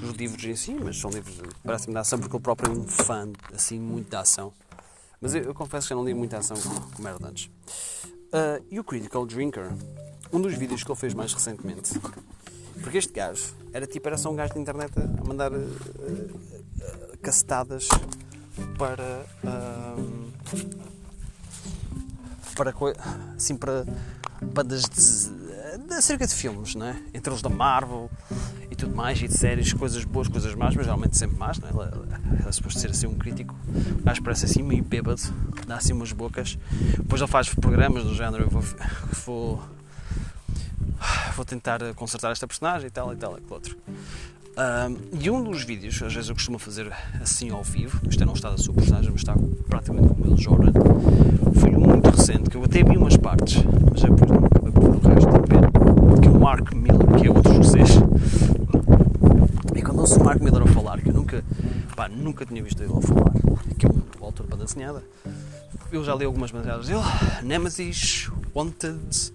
dos 0.00 0.12
livros 0.12 0.44
em 0.44 0.56
si, 0.56 0.74
mas 0.74 0.98
são 0.98 1.10
livros 1.10 1.38
parece-me 1.62 1.92
de 1.92 1.98
ação 1.98 2.18
porque 2.18 2.34
eu 2.34 2.40
próprio 2.40 2.72
é 2.72 2.76
um 2.76 2.86
fã 2.86 3.30
assim 3.54 3.78
muito 3.78 4.10
da 4.10 4.20
ação. 4.20 4.52
Mas 5.20 5.34
eu, 5.34 5.42
eu 5.42 5.54
confesso 5.54 5.86
que 5.86 5.90
já 5.90 5.96
não 5.96 6.04
li 6.04 6.14
muita 6.14 6.38
ação 6.38 6.56
como 6.94 7.06
era 7.06 7.18
antes. 7.22 7.46
Uh, 7.46 8.64
e 8.70 8.80
o 8.80 8.84
Critical 8.84 9.26
Drinker, 9.26 9.70
um 10.32 10.40
dos 10.40 10.54
vídeos 10.54 10.82
que 10.82 10.90
ele 10.90 10.98
fez 10.98 11.12
mais 11.12 11.34
recentemente, 11.34 11.98
porque 12.82 12.98
este 12.98 13.12
gajo 13.12 13.54
era 13.72 13.86
tipo, 13.86 14.08
era 14.08 14.16
só 14.16 14.30
um 14.30 14.36
gajo 14.36 14.54
de 14.54 14.60
internet 14.60 14.92
a 14.98 15.24
mandar 15.24 15.52
uh, 15.52 15.56
uh, 15.56 17.18
cacetadas 17.20 17.88
para. 18.78 19.26
Para 22.56 22.74
assim 23.36 23.56
para 23.56 23.86
bandas 24.42 24.82
de, 24.82 25.94
acerca 25.94 26.26
de 26.26 26.34
filmes, 26.34 26.74
não 26.74 26.86
é? 26.86 27.02
Entre 27.14 27.32
os 27.32 27.40
da 27.40 27.48
Marvel 27.48 28.10
tudo 28.80 28.96
mais, 28.96 29.20
e 29.22 29.28
de 29.28 29.36
séries, 29.36 29.72
coisas 29.72 30.04
boas, 30.04 30.28
coisas 30.28 30.54
más, 30.54 30.74
mas 30.74 30.86
geralmente 30.86 31.16
sempre 31.16 31.38
más, 31.38 31.58
não 31.58 31.68
é? 31.68 31.72
Ele 31.72 32.48
é 32.48 32.52
suposto 32.52 32.80
ser 32.80 32.90
assim 32.90 33.06
um 33.06 33.14
crítico, 33.14 33.54
gajo 34.02 34.22
parece 34.22 34.46
assim 34.46 34.62
meio 34.62 34.82
bêbado, 34.82 35.20
dá 35.66 35.76
assim 35.76 35.92
umas 35.92 36.12
bocas. 36.12 36.58
Depois 36.96 37.20
ele 37.20 37.30
faz 37.30 37.54
programas 37.54 38.04
do 38.04 38.14
género, 38.14 38.44
eu 38.44 38.48
vou, 38.48 38.62
vou 39.26 39.62
vou 41.34 41.44
tentar 41.44 41.80
consertar 41.94 42.30
esta 42.32 42.46
personagem 42.46 42.88
e 42.88 42.90
tal 42.90 43.12
e 43.12 43.16
tal 43.16 43.38
e 43.38 43.52
outro. 43.52 43.76
Um, 44.56 45.18
e 45.18 45.30
um 45.30 45.42
dos 45.42 45.62
vídeos, 45.62 46.02
às 46.02 46.12
vezes 46.12 46.28
eu 46.28 46.34
costumo 46.34 46.58
fazer 46.58 46.92
assim 47.20 47.50
ao 47.50 47.62
vivo, 47.62 48.00
isto 48.08 48.22
é 48.22 48.26
não 48.26 48.34
está 48.34 48.50
da 48.50 48.58
sua 48.58 48.74
personagem, 48.74 49.10
mas 49.10 49.22
está 49.22 49.34
praticamente 49.68 50.08
como 50.08 50.26
ele 50.26 50.42
Jordan. 50.42 50.72
Foi 51.58 51.70
um 51.70 51.80
muito 51.80 52.10
recente, 52.10 52.50
que 52.50 52.56
eu 52.56 52.64
até 52.64 52.82
vi 52.82 52.96
umas 52.96 53.16
partes, 53.16 53.62
mas 53.90 54.02
depois 54.02 54.30
não 54.30 54.46
acabei 54.46 54.72
por 54.72 54.82
ver 54.82 55.08
o 55.08 55.14
resto 55.14 55.32
de 55.32 55.48
pena, 55.48 56.20
que 56.20 56.28
é 56.28 56.30
o 56.30 56.40
Mark 56.40 56.74
Miller, 56.74 57.06
que 57.18 57.26
é 57.26 57.30
outro 57.30 57.52
escocês. 57.52 57.90
E 59.74 59.82
quando 59.82 60.00
ouço 60.00 60.20
o 60.20 60.24
Mark 60.24 60.40
Miller 60.40 60.62
a 60.62 60.66
falar, 60.66 61.00
que 61.00 61.08
eu 61.08 61.14
nunca, 61.14 61.44
pá, 61.96 62.08
nunca 62.30 62.46
tinha 62.46 62.62
visto 62.62 62.80
ele 62.80 62.92
falar, 63.02 63.32
que 63.76 63.86
é 63.86 63.88
um 63.88 64.24
autor 64.24 64.46
banda 64.46 64.64
desenhada, 64.64 65.02
eu 65.90 66.04
já 66.04 66.14
li 66.14 66.24
algumas 66.24 66.52
bandas 66.52 66.86
dele, 66.86 67.00
Nemesis, 67.42 68.30
Wanted, 68.54 69.32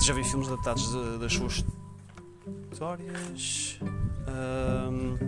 já 0.00 0.14
vi 0.14 0.22
filmes 0.22 0.46
adaptados 0.46 0.88
de, 0.92 1.18
das 1.18 1.32
suas 1.32 1.64
histórias. 2.70 3.80
Um, 4.28 5.18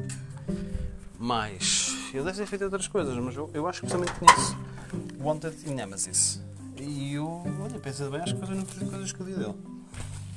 mais. 1.19 1.95
Ele 2.15 2.23
deve 2.23 2.39
ter 2.39 2.47
feito 2.47 2.65
outras 2.65 2.87
coisas, 2.87 3.17
mas 3.17 3.35
eu, 3.37 3.51
eu 3.53 3.67
acho 3.67 3.81
que 3.81 3.89
principalmente 3.89 4.19
conheço 4.19 4.57
Wanted 5.21 5.57
e 5.67 5.71
Nemesis. 5.71 6.41
E 6.79 7.15
eu, 7.15 7.43
olha, 7.61 7.79
pensando 7.81 8.13
bem, 8.13 8.21
acho 8.21 8.37
que 8.37 8.45
uma 8.45 8.63
das 8.63 8.89
coisas 8.89 9.13
que 9.13 9.21
eu 9.21 9.27
vi 9.27 9.35
dele. 9.35 9.55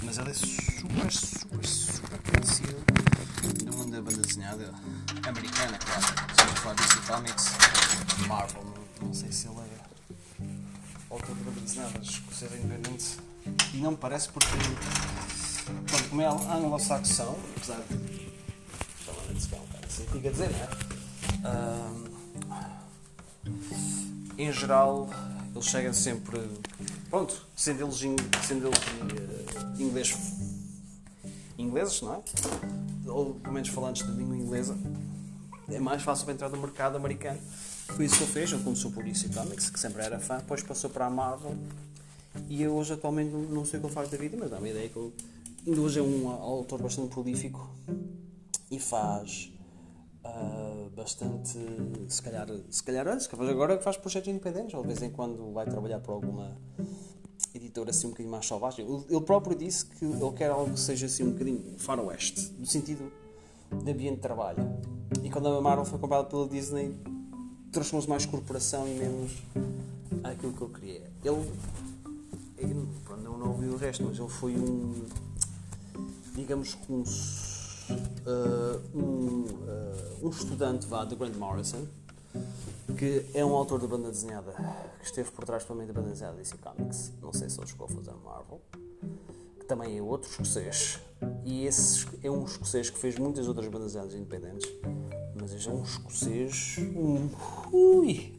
Mas 0.01 0.17
ele 0.17 0.31
é 0.31 0.33
super, 0.33 1.11
super, 1.11 1.65
super 1.65 2.19
conhecido 2.31 2.83
no 3.65 3.77
mundo 3.77 3.91
da 3.91 4.01
banda 4.01 4.21
desenhada 4.21 4.73
americana, 5.27 5.77
claro. 5.77 6.22
Falar 6.63 6.75
DC 6.75 6.99
Comics, 7.11 7.51
Marvel, 8.25 8.63
não, 9.01 9.13
sei 9.13 9.29
se 9.33 9.47
ele 9.47 9.57
é 9.59 10.45
autor 11.09 11.35
de 11.35 11.59
desenhada 11.59 11.99
escocesa 11.99 12.55
independente. 12.55 13.17
E 13.73 13.77
não 13.79 13.91
me 13.91 13.97
parece 13.97 14.29
porque, 14.29 14.47
pronto, 15.85 16.09
como 16.09 16.21
é 16.21 16.25
anglo-saxão, 16.25 17.37
apesar 17.57 17.81
de. 17.81 18.31
Provavelmente 19.03 19.43
se 19.43 19.53
é 19.53 19.57
um 19.57 19.67
cara 19.73 19.85
assim, 19.85 20.05
fica 20.05 20.29
a 20.29 20.31
dizer, 20.31 20.49
não 20.51 21.51
é? 24.39 24.41
em 24.41 24.51
geral, 24.53 25.09
eles 25.53 25.65
chegam 25.65 25.93
sempre. 25.93 26.49
Pronto, 27.09 27.45
sendo 27.57 27.83
eles, 27.83 27.97
sendo 28.47 28.67
eles 28.67 28.79
uh, 28.79 29.81
inglês, 29.81 30.17
ingleses, 31.57 32.01
não 32.01 32.13
é? 32.13 32.21
Ou 33.09 33.33
pelo 33.35 33.53
menos 33.53 33.67
falantes 33.67 34.07
de 34.07 34.13
língua 34.13 34.37
inglesa, 34.37 34.77
é 35.69 35.79
mais 35.79 36.01
fácil 36.01 36.25
para 36.25 36.33
entrar 36.33 36.49
no 36.49 36.57
mercado 36.57 36.97
americano. 36.97 37.39
Foi 37.87 38.05
isso 38.05 38.17
que 38.17 38.23
ele 38.23 38.31
fez, 38.31 38.51
ele 38.51 38.63
começou 38.63 38.91
por 38.91 39.03
DC 39.03 39.29
Comics, 39.29 39.69
que 39.69 39.79
sempre 39.79 40.01
era 40.01 40.19
fã, 40.19 40.37
depois 40.37 40.63
passou 40.63 40.89
para 40.89 41.05
a 41.05 41.09
Marvel 41.09 41.55
e 42.49 42.63
eu 42.63 42.73
hoje 42.73 42.93
atualmente 42.93 43.31
não 43.31 43.65
sei 43.65 43.77
o 43.77 43.81
que 43.81 43.87
ele 43.87 43.93
faz 43.93 44.09
da 44.09 44.17
vida, 44.17 44.35
mas 44.39 44.49
dá-me 44.49 44.69
a 44.69 44.71
ideia 44.71 44.89
que 44.89 44.97
ele 44.97 45.13
ainda 45.65 45.81
hoje 45.81 45.99
é 45.99 46.03
um 46.03 46.29
autor 46.29 46.81
bastante 46.81 47.09
prolífico 47.09 47.69
e 48.69 48.79
faz 48.79 49.51
uh, 50.25 50.89
bastante, 50.89 51.57
se 52.07 52.21
calhar, 52.21 52.47
se 52.69 52.83
calhar 52.83 53.07
antes, 53.07 53.27
que 53.27 53.35
agora 53.35 53.79
faz 53.79 53.97
projetos 53.97 54.29
independentes, 54.29 54.73
ou 54.73 54.81
de 54.81 54.87
vez 54.87 55.01
em 55.01 55.09
quando 55.09 55.53
vai 55.53 55.65
trabalhar 55.65 55.99
para 55.99 56.13
alguma 56.13 56.57
editora 57.53 57.91
assim 57.91 58.07
um 58.07 58.09
bocadinho 58.09 58.31
mais 58.31 58.45
selvagem. 58.45 58.85
Ele 59.09 59.21
próprio 59.21 59.55
disse 59.55 59.85
que 59.85 60.03
ele 60.03 60.31
quer 60.35 60.49
algo 60.49 60.73
que 60.73 60.79
seja 60.79 61.05
assim 61.05 61.23
um 61.23 61.31
bocadinho 61.31 61.75
faroeste, 61.77 62.51
no 62.57 62.65
sentido 62.65 63.11
de 63.71 63.91
ambiente 63.91 64.15
de 64.15 64.21
trabalho. 64.21 64.63
Quando 65.33 65.47
a 65.47 65.59
Marvel 65.61 65.83
foi 65.83 65.97
comprada 65.97 66.25
pela 66.25 66.47
Disney, 66.47 66.95
transformou-se 67.71 68.07
mais 68.07 68.25
corporação 68.25 68.87
e 68.87 68.93
menos 68.93 69.31
aquilo 70.23 70.53
que 70.53 70.61
eu 70.61 70.69
queria. 70.69 71.01
Ele 71.25 71.51
eu 72.57 73.17
não, 73.17 73.37
não 73.37 73.47
ouvi 73.49 73.67
o 73.67 73.75
resto, 73.75 74.03
mas 74.03 74.17
ele 74.17 74.29
foi 74.29 74.55
um, 74.55 75.05
digamos 76.35 76.75
que 76.75 76.91
um, 76.91 77.01
uh, 77.01 78.97
um, 78.97 79.45
uh, 79.45 80.27
um 80.27 80.29
estudante 80.29 80.87
vá, 80.87 81.03
de 81.03 81.15
Grant 81.15 81.35
Morrison, 81.35 81.85
que 82.97 83.25
é 83.33 83.43
um 83.43 83.53
autor 83.53 83.79
da 83.79 83.87
banda 83.87 84.09
desenhada, 84.09 84.53
que 84.99 85.05
esteve 85.05 85.31
por 85.31 85.45
trás 85.45 85.65
também 85.65 85.85
da 85.87 85.93
banda 85.93 86.09
desenhada 86.09 86.37
DC 86.37 86.57
Comics, 86.57 87.11
não 87.21 87.33
sei 87.33 87.49
se 87.49 87.59
ele 87.59 87.67
chegou 87.67 87.85
a 87.85 87.89
fazer 87.89 88.13
Marvel, 88.23 88.61
que 89.59 89.65
também 89.65 89.97
é 89.97 90.01
outro 90.01 90.29
escocês, 90.29 90.99
e 91.43 91.65
esse 91.65 92.07
é 92.23 92.29
um 92.29 92.45
escocês 92.45 92.89
que 92.89 92.97
fez 92.97 93.17
muitas 93.17 93.47
outras 93.47 93.67
bandas 93.67 93.93
desenhadas 93.93 94.13
independentes, 94.13 94.69
mas 95.43 95.51
este 95.51 95.67
é 95.67 95.71
um 95.73 95.83
escocês. 95.83 96.77
Um, 96.95 97.29
ui! 97.73 98.33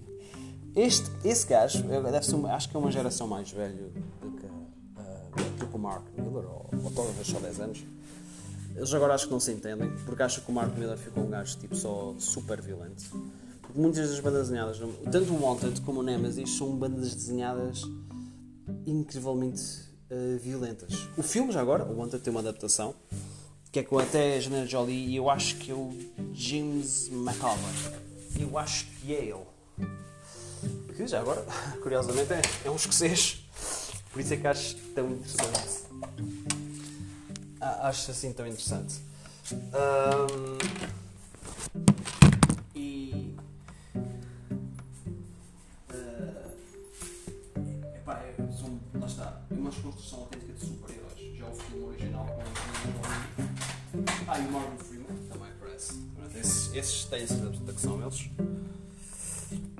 Este, 0.75 1.11
esse 1.23 1.46
gajo 1.46 1.82
deve 1.82 2.23
ser, 2.23 2.46
acho 2.46 2.70
que 2.70 2.76
é 2.76 2.80
uma 2.80 2.90
geração 2.90 3.28
mais 3.28 3.50
velho 3.50 3.92
do 4.23 4.30
que, 4.32 4.46
uh, 4.46 5.58
do 5.58 5.66
que 5.66 5.76
o 5.76 5.78
Mark 5.78 6.02
Miller, 6.16 6.46
ou, 6.46 6.70
ou 6.82 6.90
talvez 6.90 7.26
só 7.26 7.38
10 7.38 7.61
anos. 7.61 7.84
Eles 8.75 8.92
agora 8.94 9.14
acho 9.14 9.26
que 9.26 9.32
não 9.32 9.38
se 9.38 9.52
entendem, 9.52 9.92
porque 10.06 10.23
acho 10.23 10.40
que 10.40 10.50
o 10.50 10.54
Mark 10.54 10.75
Miller 10.78 10.96
ficou 10.96 11.25
um 11.25 11.28
gajo 11.28 11.58
tipo 11.58 11.76
só 11.76 12.14
super 12.18 12.62
violento. 12.62 13.04
Porque 13.61 13.78
muitas 13.78 14.08
das 14.08 14.18
bandas 14.20 14.49
desenhadas, 14.49 14.78
tanto 15.12 15.32
o 15.34 15.42
Wanted 15.44 15.80
como 15.82 16.00
o 16.00 16.02
Nemesis, 16.02 16.56
são 16.56 16.75
bandas 16.75 17.14
desenhadas 17.14 17.82
incrivelmente 18.87 19.62
uh, 20.11 20.38
violentas. 20.38 21.06
O 21.18 21.23
filme, 21.23 21.52
já 21.52 21.61
agora, 21.61 21.84
o 21.84 21.99
Wanted 21.99 22.23
tem 22.23 22.30
uma 22.30 22.40
adaptação, 22.40 22.94
que 23.75 23.81
é 23.81 23.83
com 23.83 23.99
até 23.99 24.35
a 24.35 24.37
Angelina 24.37 24.66
Jolie 24.66 25.09
e 25.09 25.16
eu 25.16 25.28
acho 25.28 25.57
que 25.57 25.73
é 25.73 25.75
o 25.75 25.93
James 26.33 27.09
McAvoy. 27.09 27.73
Eu 28.38 28.57
acho 28.57 28.87
que 28.87 29.12
é 29.12 29.25
ele. 29.25 29.45
Que 30.95 31.09
já 31.09 31.19
agora, 31.19 31.45
curiosamente, 31.83 32.33
é, 32.35 32.40
é 32.66 32.71
um 32.71 32.76
escocês. 32.76 33.45
Por 34.12 34.21
isso 34.21 34.33
é 34.33 34.37
que 34.37 34.47
acho 34.47 34.76
tão 34.95 35.11
interessante. 35.11 35.87
Ah, 37.61 37.88
acho 37.88 38.12
assim 38.12 38.33
tão 38.33 38.47
interessante. 38.47 38.95
Um, 39.50 41.03
têm 57.14 57.75
que 57.75 57.80
são 57.80 58.02
eles. 58.02 58.30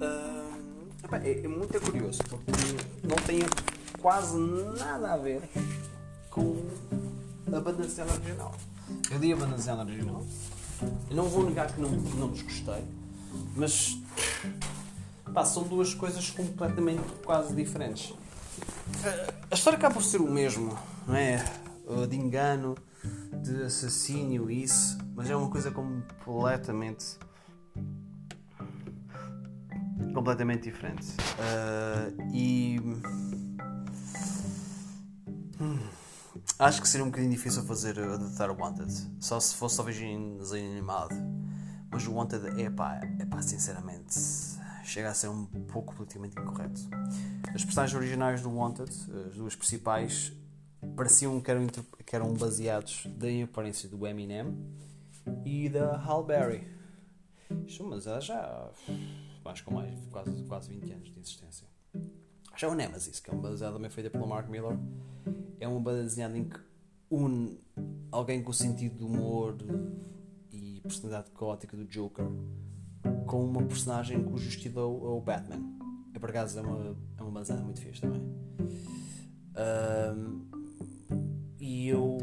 Uh, 0.01 0.55
é, 1.23 1.45
é 1.45 1.49
muito 1.49 1.81
curioso 1.81 2.23
porque 2.29 2.53
não 3.03 3.17
tem 3.27 3.41
quase 4.01 4.37
nada 4.37 5.13
a 5.13 5.17
ver 5.17 5.43
com 6.31 6.65
a 7.49 7.61
banda 7.61 7.83
desenhada 7.83 8.13
original. 8.13 8.55
Eu 9.11 9.19
li 9.19 9.33
a 9.33 9.37
banda 9.37 9.57
desenhada 9.57 9.83
original. 9.83 10.25
Eu 11.11 11.17
não 11.17 11.25
vou 11.25 11.45
negar 11.45 11.73
que 11.73 11.81
não, 11.81 11.91
não 11.91 12.31
desgostei, 12.31 12.85
mas 13.57 13.97
pá, 15.33 15.45
são 15.45 15.63
duas 15.65 15.95
coisas 15.95 16.31
completamente 16.31 17.03
quase 17.25 17.55
diferentes. 17.55 18.15
A 19.51 19.55
história 19.55 19.77
acaba 19.77 19.95
por 19.95 20.03
ser 20.03 20.21
o 20.21 20.31
mesmo, 20.31 20.77
não 21.07 21.15
é? 21.15 21.45
De 22.09 22.17
engano, 22.17 22.77
de 23.43 23.65
assassínio, 23.65 24.51
isso, 24.51 24.99
mas 25.15 25.31
é 25.31 25.37
uma 25.37 25.51
coisa 25.51 25.71
completamente 25.71 27.19
completamente 30.13 30.63
diferente. 30.63 31.07
Uh, 31.39 32.33
e 32.33 32.81
Acho 36.59 36.81
que 36.81 36.89
seria 36.89 37.05
um 37.05 37.09
bocadinho 37.09 37.33
difícil 37.33 37.63
fazer 37.65 37.99
adaptar 37.99 38.51
o 38.51 38.57
Wanted. 38.61 38.93
Só 39.19 39.41
se 39.41 39.55
fosse 39.55 39.77
talvez 39.77 39.99
em 40.01 40.37
desenho 40.37 40.71
animado. 40.71 41.15
Mas 41.91 42.07
o 42.07 42.13
Wanted 42.13 42.61
é 42.61 42.71
pá, 42.71 43.01
é 43.19 43.25
pá, 43.25 43.43
sinceramente, 43.43 44.15
chega 44.85 45.11
a 45.11 45.15
ser 45.15 45.29
um 45.29 45.47
pouco 45.47 45.95
politicamente 45.95 46.39
incorreto. 46.39 46.81
As 47.55 47.65
personagens 47.65 47.97
originais 47.97 48.41
do 48.41 48.51
Wanted, 48.51 48.91
as 49.29 49.35
duas 49.35 49.55
principais, 49.55 50.33
pareciam 50.97 51.41
que 51.41 51.51
eram, 51.51 51.67
que 51.67 52.17
eram 52.17 52.35
baseados 52.35 53.07
da 53.17 53.27
aparência 53.45 53.89
do 53.89 54.07
Eminem 54.07 54.57
e 55.45 55.69
da 55.69 55.97
Hal 55.97 56.25
Berry. 56.25 56.67
Isto, 57.67 57.85
mas 57.85 58.07
ela 58.07 58.21
já. 58.21 58.71
Que 59.55 59.63
com 59.63 59.75
mais, 59.75 59.95
quase, 60.11 60.43
quase 60.45 60.69
20 60.71 60.93
anos 60.93 61.13
de 61.13 61.21
existência. 61.21 61.69
Já 62.57 62.69
o 62.69 62.75
Nemesis, 62.75 63.21
que 63.21 63.31
é 63.31 63.33
uma 63.33 63.43
baseada 63.43 63.75
também 63.75 63.91
feita 63.91 64.11
pelo 64.11 64.27
Mark 64.27 64.49
Miller 64.49 64.79
é 65.61 65.69
uma 65.69 65.81
banda 65.81 66.03
desenhada 66.03 66.37
em 66.37 66.45
que 66.45 66.59
une 67.11 67.59
alguém 68.11 68.43
com 68.43 68.51
o 68.51 68.55
sentido 68.55 68.99
de 68.99 69.05
humor 69.05 69.57
e 70.53 70.81
personalidade 70.83 71.31
caótica 71.31 71.77
do 71.77 71.85
Joker 71.85 72.27
com 73.27 73.45
uma 73.45 73.63
personagem 73.63 74.23
cujo 74.23 74.49
estilo 74.49 74.81
é 74.81 75.09
o 75.09 75.21
Batman. 75.21 75.63
É 76.15 76.19
por 76.19 76.31
acaso 76.31 76.59
é 76.59 76.63
uma, 76.63 76.97
é 77.19 77.23
uma 77.23 77.31
banda 77.31 77.55
muito 77.57 77.81
fixe 77.81 78.01
também. 78.01 78.23
Um, 79.57 80.49
e 81.59 81.89
eu 81.89 82.19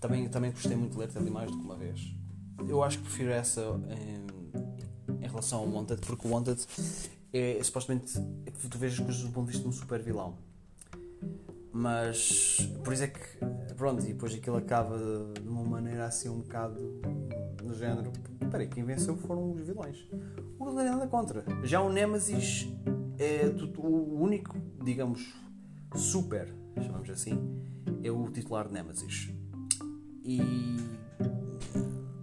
também, 0.00 0.28
também 0.28 0.50
gostei 0.50 0.76
muito 0.76 0.92
de 0.92 0.98
ler 0.98 1.10
ali 1.16 1.30
mais 1.30 1.50
do 1.50 1.58
que 1.58 1.64
uma 1.64 1.76
vez. 1.76 2.14
Eu 2.68 2.82
acho 2.82 2.98
que 2.98 3.04
prefiro 3.04 3.30
essa 3.30 3.60
em, 3.90 5.24
em 5.24 5.28
relação 5.28 5.60
ao 5.60 5.68
Wanted, 5.68 6.00
porque 6.06 6.26
o 6.26 6.30
Wanted 6.30 6.66
é, 7.32 7.58
é 7.58 7.62
supostamente 7.62 8.18
é 8.46 8.50
que 8.50 8.68
tu 8.68 8.78
vejas 8.78 8.98
coisas 8.98 9.22
do 9.22 9.30
ponto 9.30 9.46
de 9.46 9.52
vista 9.52 9.62
de 9.62 9.68
um 9.68 9.72
super 9.72 10.02
vilão. 10.02 10.36
Mas 11.72 12.56
por 12.82 12.94
isso 12.94 13.04
é 13.04 13.08
que 13.08 13.20
pronto, 13.76 14.02
e 14.02 14.14
depois 14.14 14.34
aquilo 14.34 14.56
acaba 14.56 14.98
de 14.98 15.46
uma 15.46 15.62
maneira 15.62 16.06
assim 16.06 16.28
um 16.28 16.40
bocado 16.40 17.00
no 17.62 17.74
género. 17.74 18.10
Peraí, 18.50 18.66
quem 18.66 18.84
venceu 18.84 19.16
foram 19.16 19.52
os 19.52 19.60
vilões. 19.60 20.08
O 20.58 20.64
não 20.64 20.74
tem 20.74 20.86
nada 20.86 21.06
contra. 21.06 21.44
Já 21.62 21.80
o 21.82 21.92
Nemesis 21.92 22.66
é 23.18 23.46
o 23.78 24.22
único, 24.22 24.56
digamos, 24.82 25.34
super, 25.94 26.52
chamamos 26.82 27.10
assim, 27.10 27.38
é 28.02 28.10
o 28.10 28.30
titular 28.30 28.66
de 28.68 28.74
Nemesis. 28.74 29.35
E 30.26 30.40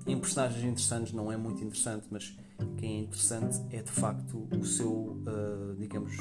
em 0.05 0.19
personagens 0.19 0.61
interessantes 0.61 1.13
não 1.13 1.31
é 1.31 1.37
muito 1.37 1.63
interessante, 1.63 2.05
mas 2.11 2.37
quem 2.77 2.97
é 2.97 2.99
interessante 3.03 3.61
é 3.71 3.81
de 3.81 3.91
facto 3.91 4.45
o 4.51 4.65
seu, 4.65 4.91
uh, 4.91 5.75
digamos, 5.79 6.13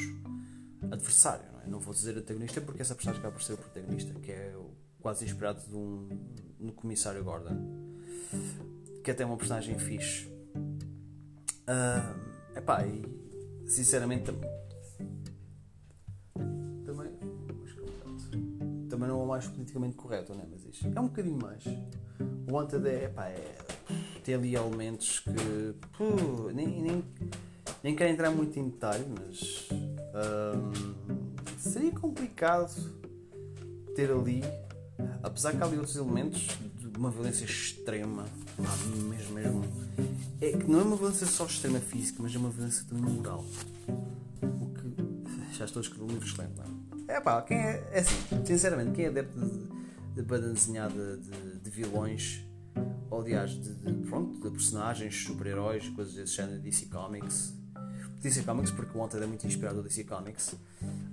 adversário. 0.91 1.45
Não, 1.53 1.61
é? 1.61 1.67
não, 1.67 1.81
vou 1.81 1.93
dizer 1.93 2.17
antagonista 2.17 2.61
porque 2.61 2.83
essa 2.83 2.95
personagem 2.95 3.21
acaba 3.21 3.35
por 3.35 3.43
ser 3.43 3.55
o 3.55 3.57
protagonista, 3.57 4.15
que 4.21 4.31
é 4.31 4.57
quase 5.01 5.25
inspirado 5.25 5.61
de 5.69 5.75
um, 5.75 6.09
no 6.61 6.73
comissário 6.73 7.25
Gordon, 7.25 7.59
que 9.03 9.11
até 9.11 9.25
é 9.25 9.27
uma 9.27 9.37
personagem 9.37 9.77
fixe. 9.77 10.29
Uh, 11.67 12.57
epá, 12.57 12.87
e 12.87 13.05
sinceramente 13.69 14.31
também. 19.03 19.09
Não 19.09 19.21
é 19.21 19.25
o 19.25 19.27
mais 19.27 19.47
politicamente 19.47 19.97
correto, 19.97 20.35
né? 20.35 20.45
mas 20.51 20.65
isto 20.65 20.87
é 20.87 21.01
um 21.01 21.09
bocadinho 21.09 21.39
mais. 21.41 21.65
O 22.49 22.55
Wanted 22.55 22.87
é, 22.87 23.05
epá, 23.05 23.27
é 23.27 23.59
tem 24.25 24.35
ali 24.35 24.55
elementos 24.55 25.21
que 25.21 25.75
puh, 25.97 26.51
nem, 26.53 26.67
nem, 26.81 27.05
nem 27.83 27.97
quero 27.97 28.11
entrar 28.11 28.31
muito 28.31 28.59
em 28.59 28.69
detalhe, 28.69 29.05
mas 29.09 29.69
um, 29.73 30.95
seria 31.59 31.91
complicado 31.93 32.73
ter 33.97 34.11
ali, 34.11 34.43
apesar 35.23 35.53
que 35.53 35.63
há 35.63 35.67
ali 35.67 35.77
outros 35.77 35.97
elementos 35.97 36.49
de 36.79 36.97
uma 36.97 37.11
violência 37.11 37.45
extrema, 37.45 38.25
mesmo, 39.09 39.35
mesmo, 39.35 39.65
é 40.41 40.53
que 40.53 40.71
não 40.71 40.81
é 40.81 40.83
uma 40.85 40.97
violência 40.97 41.27
só 41.27 41.45
extrema 41.45 41.81
física, 41.81 42.23
mas 42.23 42.35
é 42.35 42.39
uma 42.39 42.51
violência 42.51 42.85
também 42.89 43.13
moral. 43.13 43.45
O 44.43 44.67
que 44.73 45.57
já 45.57 45.65
estou 45.65 45.81
a 45.81 45.83
escrever 45.83 46.05
um 46.05 46.09
livro 46.09 46.27
excelente, 46.27 46.53
não 46.57 46.65
é? 46.65 46.92
É 47.09 47.21
pá, 47.21 47.43
quem 47.43 47.59
é, 47.59 47.89
é 47.93 48.01
assim, 48.01 48.45
sinceramente, 48.45 48.93
quem 48.93 49.07
é 49.07 49.09
adepto 49.09 49.39
de, 49.39 50.15
de 50.15 50.23
banda 50.23 50.53
desenhada 50.53 51.17
de, 51.19 51.59
de 51.59 51.71
vilões 51.71 52.45
ou 53.13 53.21
aliás 53.21 53.51
de, 53.51 53.75
de, 53.75 53.93
pronto, 54.09 54.41
de 54.41 54.51
personagens, 54.51 55.15
super-heróis, 55.15 55.87
coisas 55.91 56.15
desse 56.15 56.35
género, 56.35 56.59
DC 56.61 56.87
Comics. 56.87 57.55
DC 58.21 58.43
Comics, 58.43 58.71
porque 58.71 58.97
o 58.97 59.01
Wanted 59.01 59.23
é 59.23 59.27
muito 59.27 59.47
inspirado 59.47 59.77
no 59.77 59.83
DC 59.83 60.05
Comics, 60.05 60.55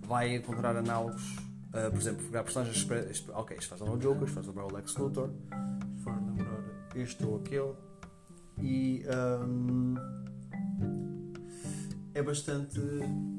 vai 0.08 0.34
encontrar 0.36 0.78
análogos, 0.78 1.36
uh, 1.74 1.92
por 1.92 2.00
exemplo, 2.00 2.24
pegar 2.26 2.44
personagens. 2.44 2.88
Ok, 3.34 3.58
isto 3.58 3.70
faz 3.70 3.82
o 3.82 3.98
Joker, 3.98 4.24
isto 4.24 4.42
faz 4.42 4.48
o 4.48 4.68
Lex 4.74 4.96
Luthor, 4.96 5.30
isto 5.94 6.04
faz 6.04 6.26
lembrar 6.26 6.64
este 6.96 7.26
ou 7.26 7.38
aquele, 7.38 7.74
e 8.62 9.04
um, 9.44 9.96
é 12.14 12.24
bastante 12.24 12.80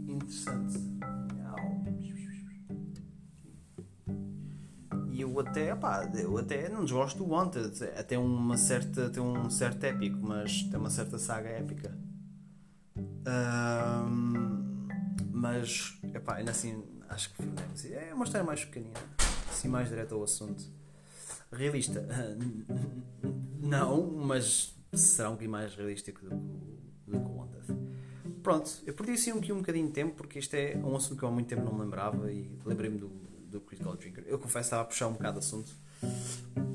interessante. 0.07 1.00
Eu 5.21 5.39
até, 5.41 5.71
eu 6.23 6.39
até 6.39 6.69
não 6.69 6.85
desgosto 6.85 7.19
do 7.19 7.31
Wanted, 7.31 7.85
até 7.97 8.19
uma 8.19 8.57
certa, 8.57 9.11
tem 9.11 9.23
um 9.23 9.49
certo 9.51 9.85
épico, 9.85 10.19
mas 10.21 10.63
tem 10.63 10.79
uma 10.79 10.91
certa 10.91 11.19
saga 11.19 11.49
épica. 11.49 11.97
Um, 12.97 14.89
mas, 15.33 15.99
epá, 16.15 16.37
ainda 16.37 16.51
assim, 16.51 16.83
acho 17.09 17.33
que 17.35 17.43
é 17.95 18.13
uma 18.15 18.25
história 18.25 18.47
mais 18.47 18.65
pequenina, 18.65 18.99
assim 19.49 19.69
mais 19.69 19.89
direta 19.89 20.15
ao 20.15 20.23
assunto. 20.23 20.65
Realista, 21.53 22.07
não, 23.61 24.07
mas 24.11 24.75
será 24.93 25.29
um 25.29 25.33
bocadinho 25.33 25.53
mais 25.53 25.75
realístico 25.75 26.25
do 26.25 26.31
que 27.07 27.17
o 27.17 27.37
Wanted. 27.37 27.77
Pronto, 28.43 28.71
eu 28.87 28.95
perdi 28.95 29.13
assim 29.13 29.33
um, 29.33 29.37
um 29.37 29.59
bocadinho 29.59 29.87
de 29.87 29.93
tempo 29.93 30.15
porque 30.15 30.39
isto 30.39 30.55
é 30.55 30.77
um 30.77 30.97
assunto 30.97 31.19
que 31.19 31.25
eu 31.25 31.29
há 31.29 31.33
muito 31.33 31.49
tempo 31.49 31.63
não 31.65 31.75
me 31.75 31.81
lembrava 31.81 32.33
e 32.33 32.59
lembrei-me 32.65 32.99
do, 32.99 33.30
do 33.51 33.61
Critical 33.61 33.97
Drinker. 33.97 34.25
Eu 34.27 34.39
confesso 34.39 34.55
que 34.55 34.67
estava 34.67 34.83
a 34.83 34.85
puxar 34.85 35.09
um 35.09 35.13
bocado 35.13 35.41
de 35.41 35.47
assunto 35.47 35.73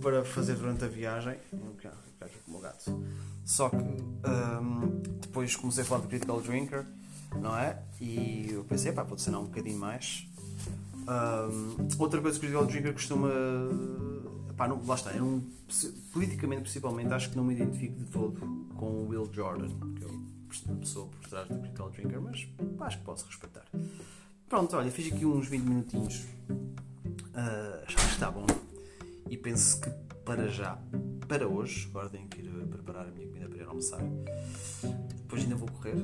para 0.02 0.24
fazer 0.24 0.56
durante 0.56 0.86
a 0.86 0.88
viagem. 0.88 1.38
O 2.48 2.60
gato. 2.60 3.08
Só 3.44 3.70
que 3.70 3.78
um, 3.78 5.02
depois 5.20 5.56
comecei 5.56 5.84
a 5.84 5.86
falar 5.86 6.02
do 6.02 6.08
Critical 6.08 6.42
Drinker, 6.42 6.86
não 7.40 7.58
é? 7.58 7.82
E 8.02 8.50
eu 8.52 8.64
pensei, 8.64 8.92
pá, 8.92 9.06
pode 9.06 9.22
ser 9.22 9.32
não 9.32 9.44
um 9.44 9.46
bocadinho 9.46 9.78
mais. 9.78 10.28
Um, 11.08 11.88
outra 12.00 12.22
coisa 12.22 12.40
que 12.40 12.46
o 12.46 12.50
Critical 12.50 12.66
Drinker 12.66 12.94
costuma. 12.94 13.30
Pá, 14.58 14.68
não, 14.68 14.84
lá 14.86 14.96
está, 14.96 15.12
um, 15.22 15.42
politicamente 16.14 16.62
principalmente, 16.62 17.14
acho 17.14 17.30
que 17.30 17.36
não 17.36 17.44
me 17.44 17.54
identifico 17.54 18.00
de 18.00 18.06
todo 18.06 18.40
com 18.76 18.86
o 18.86 19.10
Will 19.10 19.30
Jordan. 19.32 19.70
Eu 20.02 20.36
a 20.70 20.76
pessoa 20.76 21.08
por 21.08 21.30
trás 21.30 21.48
do 21.50 21.60
Critical 21.60 21.90
Drinker, 21.90 22.22
mas 22.22 22.48
acho 22.82 22.98
que 22.98 23.04
posso 23.04 23.26
respeitar. 23.26 23.66
Pronto, 24.48 24.78
olha, 24.78 24.92
fiz 24.92 25.12
aqui 25.12 25.26
uns 25.26 25.48
20 25.48 25.64
minutinhos. 25.64 26.24
Uh, 26.50 27.84
acho 27.86 27.96
que 27.96 28.04
está 28.14 28.30
bom. 28.30 28.46
E 29.28 29.36
penso 29.36 29.82
que 29.82 29.90
para 30.24 30.48
já, 30.48 30.78
para 31.28 31.48
hoje, 31.48 31.88
agora 31.90 32.10
tenho 32.10 32.28
que 32.28 32.42
ir 32.42 32.52
preparar 32.68 33.08
a 33.08 33.12
minha 33.12 33.28
comida 33.28 33.50
para 33.50 33.58
ir 33.58 33.68
almoçar. 33.68 34.02
Depois 35.18 35.42
ainda 35.42 35.56
vou 35.56 35.68
correr. 35.70 35.96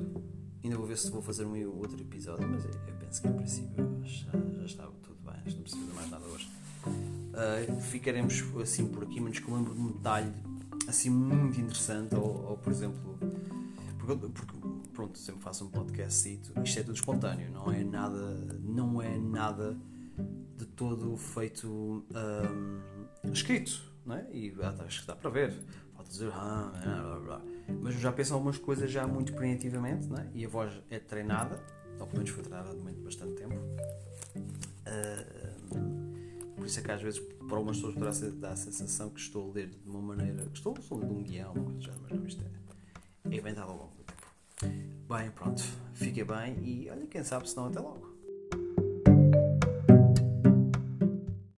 Ainda 0.64 0.76
vou 0.76 0.88
ver 0.88 0.98
se 0.98 1.12
vou 1.12 1.22
fazer 1.22 1.46
um 1.46 1.78
outro 1.78 2.02
episódio, 2.02 2.48
mas 2.48 2.66
eu 2.66 2.72
penso 3.00 3.22
que 3.22 3.28
em 3.28 3.34
princípio 3.34 4.02
já, 4.04 4.32
já 4.32 4.66
está 4.66 4.84
tudo 5.04 5.18
bem, 5.24 5.54
não 5.54 5.62
preciso 5.62 5.86
de 5.86 5.94
mais 5.94 6.10
nada 6.10 6.26
hoje. 6.26 6.50
Uh, 6.88 7.80
ficaremos 7.82 8.44
assim 8.60 8.88
por 8.88 9.04
aqui, 9.04 9.20
mas 9.20 9.38
que 9.38 9.48
eu 9.48 9.56
lembro 9.56 9.76
de 9.76 9.82
um 9.82 9.92
detalhe 9.92 10.32
assim 10.88 11.12
muito 11.12 11.60
interessante, 11.60 12.16
ou, 12.16 12.50
ou 12.50 12.58
por 12.58 12.72
exemplo, 12.72 13.18
porque, 14.00 14.28
porque, 14.28 14.61
pronto, 14.92 15.18
sempre 15.18 15.42
faço 15.42 15.66
um 15.66 15.70
podcast 15.70 16.30
isto 16.30 16.80
é 16.80 16.84
tudo 16.84 16.96
espontâneo, 16.96 17.52
não 17.52 17.72
é 17.72 17.84
nada, 17.84 18.36
não 18.64 19.02
é 19.02 19.18
nada 19.18 19.78
de 20.58 20.66
todo 20.66 21.16
feito 21.18 22.06
um, 22.14 23.32
escrito, 23.32 23.82
não 24.06 24.16
é? 24.16 24.28
E 24.32 24.54
acho 24.86 25.02
que 25.02 25.08
dá 25.08 25.16
para 25.16 25.30
ver, 25.30 25.54
pode 25.96 26.10
dizer 26.10 26.32
ah, 26.34 26.72
blá, 27.04 27.20
blá, 27.20 27.42
mas 27.82 27.96
já 27.96 28.12
penso 28.12 28.34
algumas 28.34 28.58
coisas 28.58 28.92
já 28.92 29.08
muito 29.08 29.34
criativamente, 29.34 30.08
não 30.08 30.18
é? 30.18 30.30
E 30.34 30.46
a 30.46 30.50
voz 30.50 30.72
é 30.90 31.00
treinada, 31.00 31.64
ou 32.00 32.06
pelo 32.06 32.18
menos 32.18 32.30
foi 32.30 32.44
treinada 32.44 32.74
durante 32.74 33.02
bastante 33.02 33.34
tempo. 33.36 33.56
Uh, 34.88 36.02
por 36.56 36.66
isso 36.66 36.80
é 36.80 36.84
que 36.84 36.92
às 36.92 37.02
vezes 37.02 37.20
para 37.20 37.58
algumas 37.58 37.78
pessoas 37.78 37.96
poderá 37.96 38.32
dar 38.40 38.52
a 38.52 38.56
sensação 38.56 39.10
que 39.10 39.20
estou 39.20 39.50
a 39.50 39.54
ler 39.54 39.70
de 39.70 39.90
uma 39.90 40.02
maneira. 40.02 40.48
Estou, 40.54 40.76
estou 40.78 40.98
a 40.98 41.02
ler 41.02 41.08
de 41.08 41.14
um 41.14 41.24
guião, 41.24 41.54
já, 41.80 41.92
mas 42.02 42.12
não, 42.12 42.26
isto 42.26 42.44
é, 42.44 43.34
é 43.34 43.38
inventado 43.38 43.72
ao 43.72 43.78
longo. 43.78 44.01
Bem, 44.64 45.32
pronto, 45.32 45.62
fiquem 45.94 46.24
bem 46.24 46.58
e 46.64 46.90
olha, 46.90 47.08
quem 47.08 47.24
sabe 47.24 47.50
se 47.50 47.56
não 47.56 47.66
até 47.66 47.80
logo. 47.80 48.11